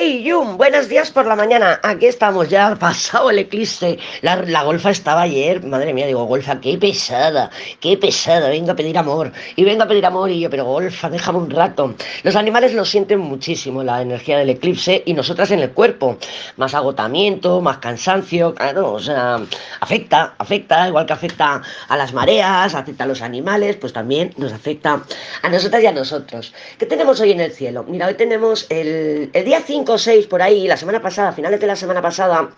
[0.00, 1.80] Hey Yum, buenos días por la mañana.
[1.82, 3.98] Aquí estamos ya, pasado el eclipse.
[4.22, 7.50] La, golfa estaba ayer, madre mía, digo, golfa, qué pesada,
[7.80, 9.32] qué pesada, vengo a pedir amor.
[9.56, 11.96] Y vengo a pedir amor y yo, pero golfa, déjame un rato.
[12.22, 16.16] Los animales lo sienten muchísimo, la energía del eclipse, y nosotras en el cuerpo.
[16.58, 19.40] Más agotamiento, más cansancio, claro, o sea,
[19.80, 24.52] afecta, afecta, igual que afecta a las mareas, afecta a los animales, pues también nos
[24.52, 25.02] afecta
[25.42, 26.54] a nosotras y a nosotros.
[26.78, 27.84] ¿Qué tenemos hoy en el cielo?
[27.88, 31.32] Mira, hoy tenemos el, el día 5 5 o 6 por ahí, la semana pasada,
[31.32, 32.50] finales de la semana pasada,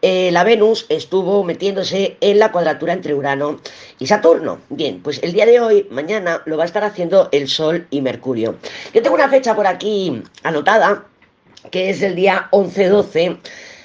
[0.00, 3.60] eh, la Venus estuvo metiéndose en la cuadratura entre Urano
[4.00, 4.58] y Saturno.
[4.68, 8.00] Bien, pues el día de hoy, mañana, lo va a estar haciendo el Sol y
[8.00, 8.56] Mercurio.
[8.92, 11.04] Yo tengo una fecha por aquí anotada,
[11.70, 13.38] que es el día 11-12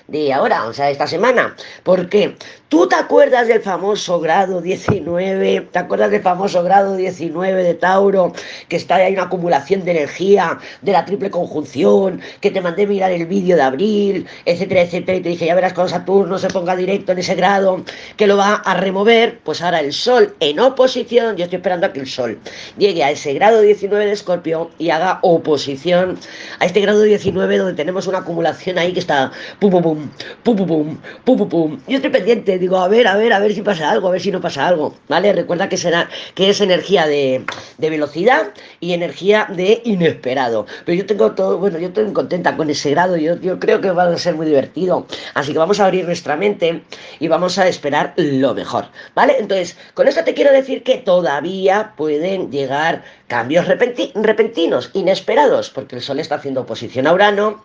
[0.08, 1.56] de ahora, o sea, esta semana.
[1.84, 2.36] ¿Por qué?
[2.70, 5.70] ¿Tú te acuerdas del famoso grado 19?
[5.72, 8.34] ¿Te acuerdas del famoso grado 19 de Tauro?
[8.68, 13.12] Que está ahí una acumulación de energía, de la triple conjunción, que te mandé mirar
[13.12, 16.76] el vídeo de abril, etcétera, etcétera, y te dije, ya verás cuando Saturno se ponga
[16.76, 17.84] directo en ese grado,
[18.18, 21.94] que lo va a remover, pues ahora el Sol en oposición, yo estoy esperando a
[21.94, 22.38] que el Sol
[22.78, 26.20] llegue a ese grado 19 de Escorpio y haga oposición
[26.60, 29.97] a este grado 19 donde tenemos una acumulación ahí que está pum, pum, pum,
[30.44, 31.80] pum, pum, pum, pum, pum, pum.
[31.88, 34.22] Yo estoy pendiente digo, a ver, a ver, a ver si pasa algo, a ver
[34.22, 35.34] si no pasa algo, ¿vale?
[35.34, 37.46] Recuerda que, será, que es energía de,
[37.78, 40.66] velocidad y energía de inesperado.
[40.86, 44.04] Pero yo tengo todo, bueno, yo estoy contenta con ese grado, yo, creo que va
[44.04, 45.06] a ser muy divertido.
[45.34, 46.84] Así que vamos a abrir nuestra mente
[47.20, 49.38] y vamos a esperar lo mejor, ¿vale?
[49.40, 56.02] Entonces, con esto te quiero decir que todavía pueden llegar cambios repentinos, inesperados, porque el
[56.02, 57.64] Sol está haciendo oposición a Urano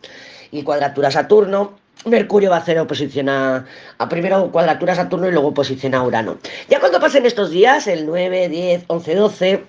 [0.51, 3.65] y cuadratura a Saturno Mercurio va a hacer oposición a,
[4.11, 6.39] primero cuadratura Saturno y luego oposición a Urano.
[6.69, 9.65] Ya cuando pasen estos días, el 9, 10, 11, 12,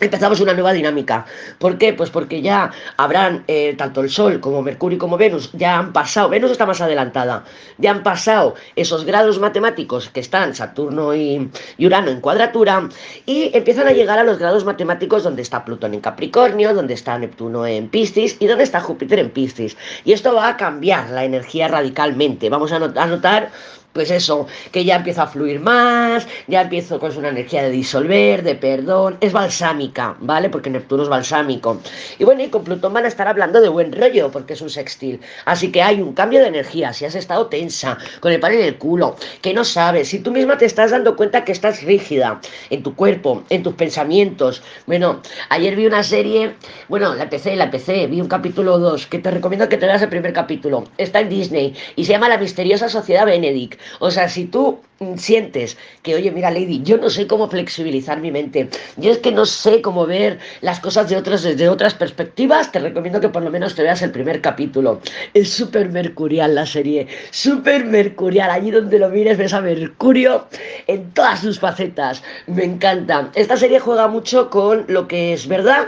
[0.00, 1.26] empezamos una nueva dinámica.
[1.58, 1.92] ¿Por qué?
[1.92, 6.28] Pues porque ya habrán, eh, tanto el Sol como Mercurio como Venus, ya han pasado,
[6.28, 7.44] Venus está más adelantada,
[7.78, 12.88] ya han pasado esos grados matemáticos que están Saturno y, Urano en cuadratura
[13.26, 17.18] y empiezan a llegar a los grados matemáticos donde está Plutón en Capricornio, donde está
[17.18, 19.76] Neptuno en Piscis y donde está Júpiter en Piscis.
[20.04, 22.48] Y esto va a cambiar la energía radicalmente.
[22.48, 23.50] Vamos a notar
[23.92, 28.42] pues eso, que ya empieza a fluir más, ya empiezo con una energía de disolver,
[28.42, 30.48] de perdón, es balsámica, ¿vale?
[30.48, 31.80] Porque Neptuno es balsámico.
[32.18, 34.70] Y bueno, y con Plutón van a estar hablando de buen rollo, porque es un
[34.70, 35.20] sextil.
[35.44, 38.62] Así que hay un cambio de energía, si has estado tensa, con el pan en
[38.62, 42.40] el culo, que no sabes, si tú misma te estás dando cuenta que estás rígida
[42.70, 44.62] en tu cuerpo, en tus pensamientos.
[44.86, 46.54] Bueno, ayer vi una serie,
[46.88, 50.02] bueno, la empecé, la empecé, vi un capítulo 2, que te recomiendo que te veas
[50.02, 50.84] el primer capítulo.
[50.96, 53.79] Está en Disney y se llama La misteriosa sociedad Benedict.
[53.98, 54.80] O sea, si tú
[55.16, 59.32] sientes que, oye, mira, Lady, yo no sé cómo flexibilizar mi mente, yo es que
[59.32, 63.42] no sé cómo ver las cosas de otras, desde otras perspectivas, te recomiendo que por
[63.42, 65.00] lo menos te veas el primer capítulo.
[65.32, 68.50] Es súper mercurial la serie, súper mercurial.
[68.50, 70.46] Allí donde lo mires ves a Mercurio
[70.86, 72.22] en todas sus facetas.
[72.46, 73.30] Me encanta.
[73.34, 75.86] Esta serie juega mucho con lo que es verdad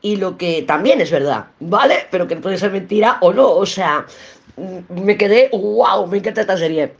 [0.00, 2.06] y lo que también es verdad, ¿vale?
[2.10, 3.50] Pero que puede ser mentira o no.
[3.50, 4.06] O sea,
[4.88, 6.92] me quedé, wow, me encanta esta serie.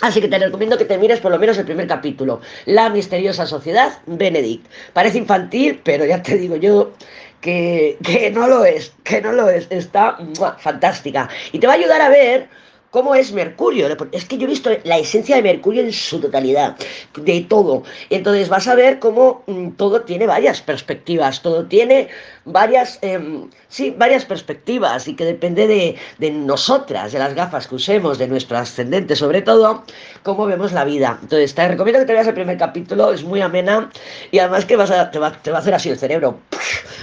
[0.00, 3.46] Así que te recomiendo que te mires por lo menos el primer capítulo, La misteriosa
[3.46, 4.66] sociedad Benedict.
[4.92, 6.92] Parece infantil, pero ya te digo yo
[7.40, 9.66] que, que no lo es, que no lo es.
[9.70, 10.18] Está
[10.58, 11.28] fantástica.
[11.52, 12.48] Y te va a ayudar a ver
[12.90, 13.88] cómo es Mercurio.
[14.12, 16.76] Es que yo he visto la esencia de Mercurio en su totalidad,
[17.16, 17.82] de todo.
[18.10, 22.08] Entonces vas a ver cómo mm, todo tiene varias perspectivas, todo tiene
[22.44, 27.76] varias, em, sí, varias perspectivas y que depende de, de, nosotras, de las gafas que
[27.76, 29.84] usemos, de nuestro ascendente sobre todo,
[30.22, 31.18] cómo vemos la vida.
[31.22, 33.90] Entonces te recomiendo que te veas el primer capítulo, es muy amena
[34.30, 36.38] y además que vas a, te, va, te va a hacer así el cerebro.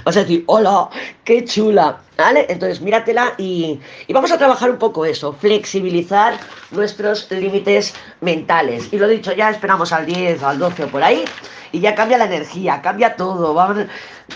[0.03, 0.89] Vas a decir, hola,
[1.23, 1.99] qué chula.
[2.17, 2.47] ¿Vale?
[2.49, 6.33] Entonces míratela y, y vamos a trabajar un poco eso, flexibilizar
[6.71, 8.91] nuestros límites mentales.
[8.91, 11.25] Y lo dicho, ya esperamos al 10 o al 12 o por ahí
[11.71, 13.53] y ya cambia la energía, cambia todo.
[13.53, 13.85] Vamos...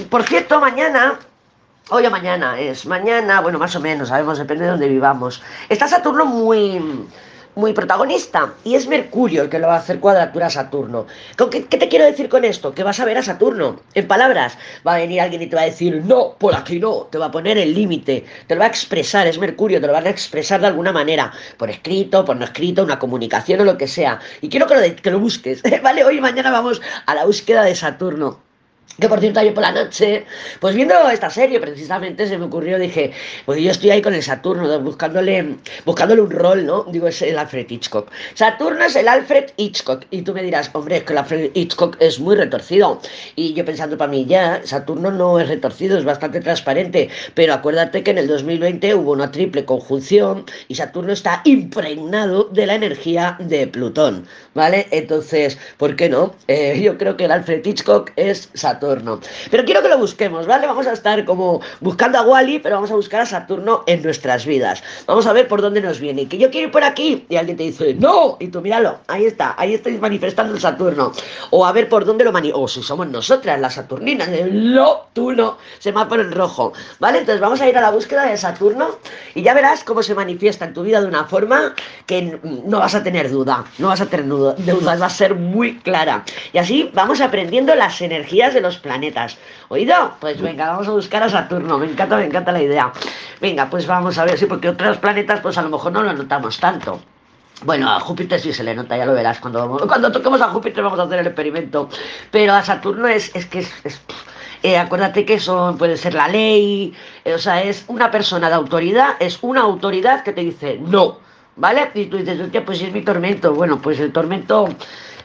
[0.09, 1.19] Por cierto, mañana
[1.89, 5.43] Hoy o mañana es, mañana, bueno, más o menos, sabemos, depende de dónde vivamos.
[5.67, 6.79] Está Saturno muy,
[7.55, 11.07] muy protagonista y es Mercurio el que lo va a hacer cuadratura a Saturno.
[11.37, 12.73] ¿Qué, ¿Qué, te quiero decir con esto?
[12.73, 13.81] Que vas a ver a Saturno.
[13.93, 17.07] En palabras, va a venir alguien y te va a decir, no, por aquí no,
[17.11, 19.93] te va a poner el límite, te lo va a expresar, es Mercurio, te lo
[19.93, 23.77] va a expresar de alguna manera, por escrito, por no escrito, una comunicación o lo
[23.77, 24.19] que sea.
[24.41, 26.03] Y quiero que lo, que lo busques, ¿vale?
[26.03, 28.50] Hoy y mañana vamos a la búsqueda de Saturno.
[28.99, 30.26] Que por cierto, ayer por la noche,
[30.59, 33.11] pues viendo esta serie precisamente se me ocurrió, dije,
[33.46, 35.55] pues yo estoy ahí con el Saturno, buscándole,
[35.85, 36.84] buscándole un rol, ¿no?
[36.84, 38.11] Digo, es el Alfred Hitchcock.
[38.34, 40.03] Saturno es el Alfred Hitchcock.
[40.11, 43.02] Y tú me dirás, hombre, es que el Alfred Hitchcock es muy retorcido.
[43.35, 47.09] Y yo pensando para mí, ya, Saturno no es retorcido, es bastante transparente.
[47.34, 52.66] Pero acuérdate que en el 2020 hubo una triple conjunción y Saturno está impregnado de
[52.67, 54.87] la energía de Plutón, ¿vale?
[54.91, 56.35] Entonces, ¿por qué no?
[56.47, 58.80] Eh, yo creo que el Alfred Hitchcock es Saturno.
[59.49, 60.67] Pero quiero que lo busquemos, ¿vale?
[60.67, 64.45] Vamos a estar como buscando a Wally, pero vamos a buscar a Saturno en nuestras
[64.45, 64.83] vidas.
[65.07, 66.28] Vamos a ver por dónde nos viene.
[66.28, 69.25] Que yo quiero ir por aquí y alguien te dice, no, y tú míralo, ahí
[69.25, 71.11] está, ahí estáis manifestando el Saturno.
[71.49, 72.51] O a ver por dónde lo manifestamos.
[72.53, 77.19] O si somos nosotras, las Saturninas, no, tú no, se me el rojo, ¿vale?
[77.19, 78.97] Entonces vamos a ir a la búsqueda de Saturno
[79.35, 81.73] y ya verás cómo se manifiesta en tu vida de una forma
[82.05, 85.77] que no vas a tener duda, no vas a tener dudas, va a ser muy
[85.79, 86.25] clara.
[86.51, 89.38] Y así vamos aprendiendo las energías de los planetas.
[89.70, 90.14] ¿Oído?
[90.20, 91.78] Pues venga, vamos a buscar a Saturno.
[91.78, 92.91] Me encanta, me encanta la idea.
[93.40, 96.14] Venga, pues vamos a ver, sí, porque otros planetas, pues a lo mejor no lo
[96.14, 97.02] notamos tanto.
[97.64, 99.40] Bueno, a Júpiter sí se le nota, ya lo verás.
[99.40, 101.90] Cuando, cuando toquemos a Júpiter vamos a hacer el experimento.
[102.32, 104.02] Pero a Saturno es, es que es,
[104.64, 106.94] eh, acuérdate que eso puede ser la ley,
[107.26, 111.20] eh, o sea, es una persona de autoridad, es una autoridad que te dice no,
[111.56, 111.90] ¿vale?
[111.96, 113.53] Y tú dices, pues es mi tormento.
[113.53, 114.68] Bueno, pues el tormento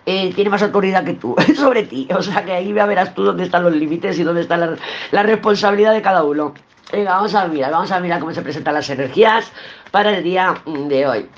[0.07, 2.09] eh, tiene más autoridad que tú sobre ti.
[2.17, 5.93] O sea que ahí verás tú dónde están los límites y dónde está la, responsabilidad
[5.93, 6.55] de cada uno.
[6.93, 9.51] Venga, vamos a mirar, vamos a mirar cómo se presentan las energías
[9.91, 11.29] para el día de hoy.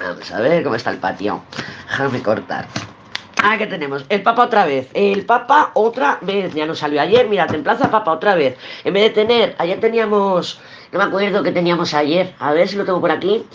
[0.00, 1.42] Vamos a ver cómo está el patio.
[1.88, 2.66] Déjame cortar.
[3.42, 4.04] Ah, ¿qué tenemos?
[4.08, 4.88] El Papa otra vez.
[4.92, 6.52] El Papa otra vez.
[6.52, 7.28] Ya nos salió ayer.
[7.28, 8.58] Mira, Templaza Papa otra vez.
[8.84, 10.60] En vez de tener, ayer teníamos,
[10.92, 12.34] no me acuerdo qué teníamos ayer.
[12.38, 13.46] A ver si lo tengo por aquí.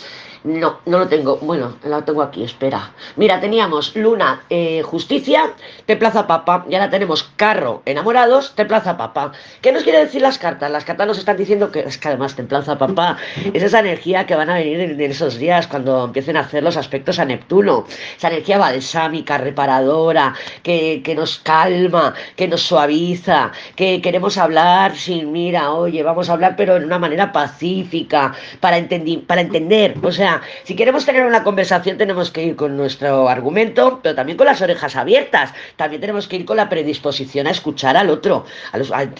[0.46, 1.38] No, no lo tengo.
[1.38, 2.92] Bueno, lo tengo aquí, espera.
[3.16, 5.54] Mira, teníamos Luna, eh, Justicia,
[5.88, 6.68] te Plaza Papa.
[6.70, 9.32] Y ahora tenemos Carro, Enamorados, te Plaza Papa.
[9.62, 10.70] ¿Qué nos quiere decir las cartas?
[10.70, 13.18] Las cartas nos están diciendo que es que además Plaza Papa
[13.54, 16.78] es esa energía que van a venir en, esos días cuando empiecen a hacer los
[16.78, 17.88] aspectos a Neptuno.
[18.16, 25.32] Esa energía balsámica, reparadora, que, que nos calma, que nos suaviza, que queremos hablar sin,
[25.32, 28.78] mira, oye, vamos a hablar pero en una manera pacífica, para,
[29.26, 29.96] para entender.
[30.04, 34.38] O sea, si queremos tener una conversación tenemos que ir con nuestro argumento, pero también
[34.38, 35.54] con las orejas abiertas.
[35.76, 38.46] También tenemos que ir con la predisposición a escuchar al otro.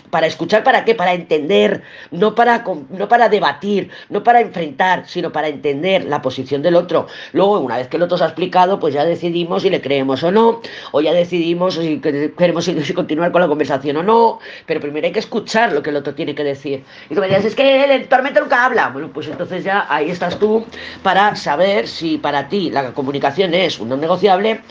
[0.10, 0.96] para escuchar, ¿para qué?
[0.96, 6.62] Para entender, no para, no para debatir, no para enfrentar, sino para entender la posición
[6.62, 7.08] del otro.
[7.34, 10.24] Luego, una vez que el otro se ha explicado, pues ya decidimos si le creemos
[10.24, 15.08] o no, o ya decidimos si queremos continuar con la conversación o no, pero primero
[15.08, 16.84] hay que escuchar lo que el otro tiene que decir.
[17.10, 18.90] Y tú me dices, es que el tormento nunca habla.
[18.90, 20.66] Bueno, pues entonces ya ahí estás tú
[21.06, 24.62] para saber si para ti la comunicación es un no negociable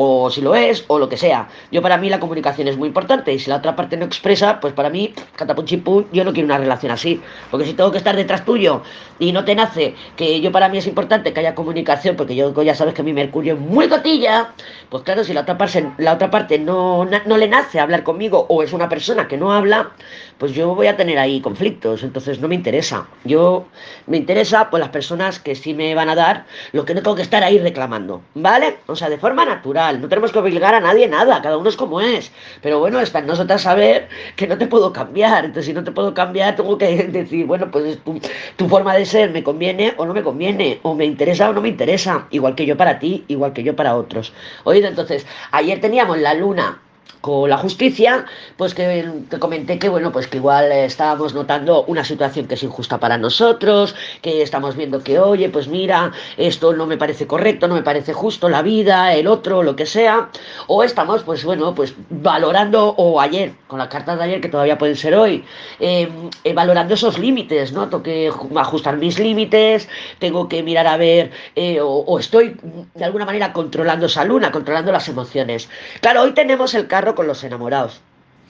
[0.00, 1.48] o si lo es, o lo que sea.
[1.72, 4.60] Yo para mí la comunicación es muy importante y si la otra parte no expresa,
[4.60, 7.20] pues para mí, catapunchipun, yo no quiero una relación así.
[7.50, 8.82] Porque si tengo que estar detrás tuyo
[9.18, 12.62] y no te nace, que yo para mí es importante que haya comunicación, porque yo
[12.62, 14.52] ya sabes que mi Mercurio es muy cotilla,
[14.88, 18.46] pues claro, si la otra parte, la otra parte no, no le nace hablar conmigo
[18.48, 19.90] o es una persona que no habla,
[20.38, 23.08] pues yo voy a tener ahí conflictos, entonces no me interesa.
[23.24, 23.66] Yo
[24.06, 27.16] me interesa pues las personas que sí me van a dar lo que no tengo
[27.16, 28.78] que estar ahí reclamando, ¿vale?
[28.86, 31.76] O sea, de forma natural no tenemos que obligar a nadie nada, cada uno es
[31.76, 32.30] como es.
[32.62, 35.44] Pero bueno, está en nosotras saber que no te puedo cambiar.
[35.44, 38.20] Entonces, si no te puedo cambiar, tengo que decir, bueno, pues tu,
[38.56, 41.60] tu forma de ser me conviene o no me conviene, o me interesa o no
[41.60, 42.26] me interesa.
[42.30, 44.32] Igual que yo para ti, igual que yo para otros.
[44.64, 46.82] Oído, entonces, ayer teníamos la luna
[47.20, 48.26] con la justicia,
[48.56, 49.08] pues que
[49.38, 53.94] comenté que bueno, pues que igual estábamos notando una situación que es injusta para nosotros,
[54.22, 58.12] que estamos viendo que, oye, pues mira, esto no me parece correcto, no me parece
[58.12, 60.28] justo, la vida, el otro, lo que sea,
[60.68, 64.78] o estamos, pues bueno, pues valorando, o ayer, con las cartas de ayer, que todavía
[64.78, 65.44] pueden ser hoy,
[65.80, 67.88] em, eh, valorando esos límites, ¿no?
[67.88, 69.88] Tengo que ajustar mis límites,
[70.18, 72.56] tengo que mirar a ver, eh, o, o estoy
[72.94, 75.68] de alguna manera controlando esa luna, controlando las emociones.
[76.00, 78.00] Claro, hoy tenemos el con los enamorados.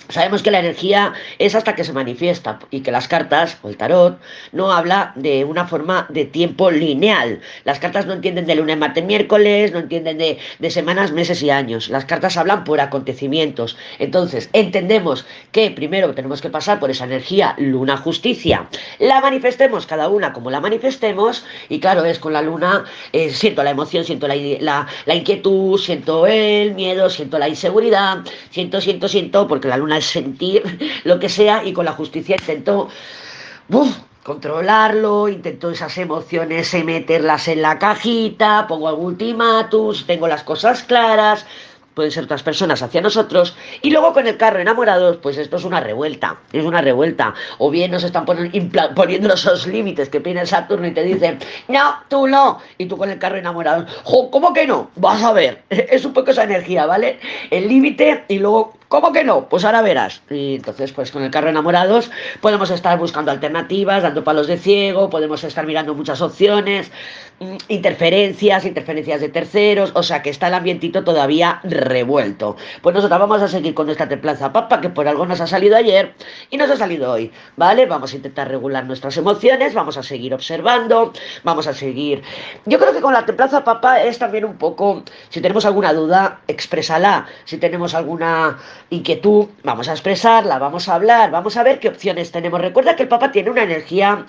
[0.08, 3.76] Sabemos que la energía es hasta que se manifiesta y que las cartas o el
[3.76, 4.18] tarot
[4.52, 7.40] no habla de una forma de tiempo lineal.
[7.64, 11.50] Las cartas no entienden de lunes, martes, miércoles, no entienden de, de, semanas, meses y
[11.50, 11.90] años.
[11.90, 13.76] Las cartas hablan por acontecimientos.
[13.98, 18.66] Entonces, entendemos que primero tenemos que pasar por esa energía luna justicia.
[18.98, 23.62] La manifestemos cada una como la manifestemos y claro, es con la luna, eh, siento
[23.62, 28.18] la emoción, siento la, la, la inquietud, siento el miedo, siento la inseguridad,
[28.50, 30.62] siento, siento, siento, porque la luna sentir
[31.04, 32.88] lo que sea y con la justicia intentó
[34.22, 41.46] controlarlo, intentó esas emociones meterlas en la cajita, pongo algún ultimatus, tengo las cosas claras,
[41.98, 45.64] pueden ser otras personas hacia nosotros, y luego con el carro enamorados, pues esto es
[45.64, 50.86] una revuelta, es una revuelta, o bien nos están poniendo esos límites que pide Saturno
[50.86, 53.84] y te dicen, no, tú no, y tú con el carro enamorado,
[54.30, 54.90] ¿cómo que no?
[54.94, 57.18] Vas a ver, es un poco esa energía, ¿vale?
[57.50, 59.50] El límite y luego ¿Cómo que no?
[59.50, 60.22] Pues ahora verás.
[60.30, 65.10] Y entonces, pues con el carro enamorados podemos estar buscando alternativas, dando palos de ciego,
[65.10, 66.90] podemos estar mirando muchas opciones,
[67.38, 72.56] mm, interferencias, interferencias de terceros, o sea que está el ambientito todavía revuelto.
[72.80, 75.76] Pues nosotros vamos a seguir con nuestra templanza papa, que por algo nos ha salido
[75.76, 76.14] ayer
[76.48, 77.84] y nos ha salido hoy, ¿vale?
[77.84, 81.12] Vamos a intentar regular nuestras emociones, vamos a seguir observando,
[81.44, 82.22] vamos a seguir...
[82.64, 86.40] Yo creo que con la templanza papa es también un poco, si tenemos alguna duda,
[86.48, 88.56] exprésala, si tenemos alguna
[88.90, 92.60] inquietud, vamos a expresarla, vamos a hablar, vamos a ver qué opciones tenemos.
[92.60, 94.24] Recuerda que el Papa tiene una energía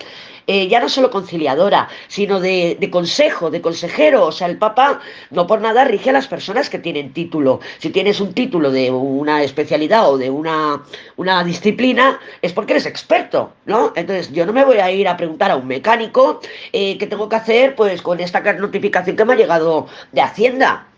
[0.46, 4.26] eh, ya no solo conciliadora, sino de, consejo, de consejero.
[4.26, 5.00] O sea, el Papa
[5.30, 7.60] no por nada rige a las personas que tienen título.
[7.78, 10.82] Si tienes un título de una especialidad o de una,
[11.16, 13.92] una disciplina, es porque eres experto, ¿no?
[13.94, 16.40] Entonces, yo no me voy a ir a preguntar a un mecánico
[16.72, 20.89] eh, qué tengo que hacer pues con esta notificación que me ha llegado de Hacienda.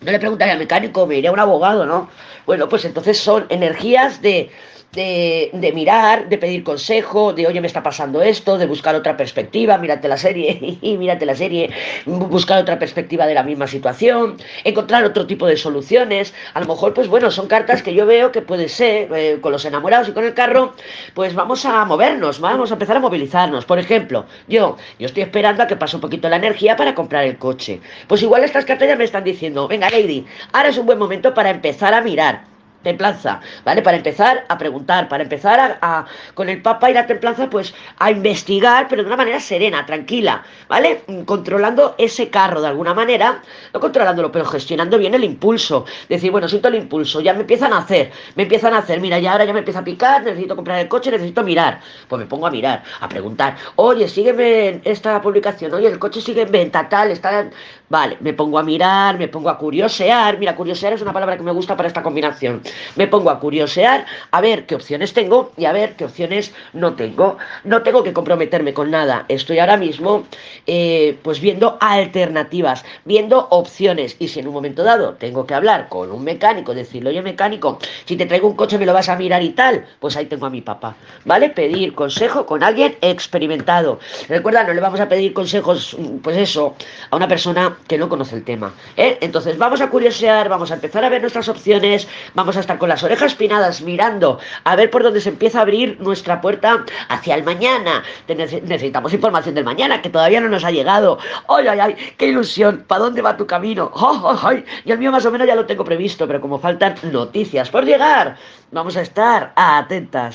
[0.00, 2.08] No le preguntaría al mecánico, me iría a un abogado, ¿no?
[2.46, 4.50] Bueno, pues entonces son energías de
[4.92, 9.76] de, mirar, de pedir consejo, de oye, me está pasando esto, de buscar otra perspectiva,
[9.78, 11.70] mírate la serie, mírate la serie,
[12.06, 16.34] buscar otra perspectiva de la misma situación, encontrar otro tipo de soluciones.
[16.54, 19.52] A lo mejor, pues bueno, son cartas que yo veo que puede ser, eh, con
[19.52, 20.74] los enamorados y con el carro,
[21.14, 23.64] pues vamos a movernos, vamos a empezar a movilizarnos.
[23.64, 27.24] Por ejemplo, yo, yo estoy esperando a que pase un poquito la energía para comprar
[27.24, 27.80] el coche.
[28.06, 31.32] Pues igual estas cartas ya me están diciendo, venga, Lady, ahora es un buen momento
[31.34, 32.42] para empezar a mirar
[32.82, 33.82] templanza, ¿vale?
[33.82, 38.10] Para empezar a preguntar, para empezar a, con el Papa y la templanza, pues a
[38.10, 41.02] investigar, pero de una manera serena, tranquila, ¿vale?
[41.24, 43.42] Controlando ese carro de alguna manera,
[43.72, 45.84] no controlándolo, pero gestionando bien el impulso.
[46.08, 49.18] Decir, bueno, siento el impulso, ya me empiezan a hacer, me empiezan a hacer, mira,
[49.18, 51.80] ya ahora ya me empieza a picar, necesito comprar el coche, necesito mirar.
[52.08, 56.42] Pues me pongo a mirar, a preguntar, oye, sígueme esta publicación, oye, el coche sigue
[56.42, 57.50] en venta, tal, está.
[57.90, 60.38] Vale, me pongo a mirar, me pongo a curiosear.
[60.38, 62.62] Mira, curiosear es una palabra que me gusta para esta combinación
[62.96, 66.94] me pongo a curiosear, a ver qué opciones tengo y a ver qué opciones no
[66.94, 67.38] tengo.
[67.64, 69.24] No tengo que comprometerme con nada.
[69.28, 70.24] Estoy ahora mismo
[70.66, 74.16] eh, pues viendo alternativas, viendo opciones.
[74.18, 77.78] Y si en un momento dado tengo que hablar con un mecánico, decirle, oye mecánico,
[78.04, 80.46] si te traigo un coche me lo vas a mirar y tal, pues ahí tengo
[80.46, 80.96] a mi papá.
[81.24, 81.50] ¿Vale?
[81.50, 84.00] Pedir consejo con alguien experimentado.
[84.28, 86.74] Recuerda, no le vamos a pedir consejos, pues eso,
[87.10, 88.74] a una persona que no conoce el tema.
[88.96, 89.18] ¿eh?
[89.20, 92.88] Entonces vamos a curiosear, vamos a empezar a ver nuestras opciones, vamos a estar con
[92.88, 97.34] las orejas pinadas mirando a ver por dónde se empieza a abrir nuestra puerta hacia
[97.34, 98.02] el mañana.
[98.28, 101.18] Necesitamos información del mañana que todavía no nos ha llegado.
[101.48, 101.96] ¡Ay, ay, ay!
[102.16, 102.84] ¡Qué ilusión!
[102.86, 103.90] ¿Para dónde va tu camino?
[103.96, 104.64] ¡Ay, ay, ay!
[104.84, 107.84] Y el mío más o menos ya lo tengo previsto, pero como faltan noticias por
[107.84, 108.36] llegar,
[108.70, 110.26] vamos a estar atentas.